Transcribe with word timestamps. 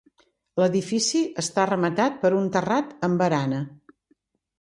L'edifici 0.59 1.19
està 1.43 1.65
rematat 1.71 2.17
per 2.23 2.31
un 2.39 2.47
terrat 2.57 2.97
amb 3.09 3.21
barana. 3.23 3.61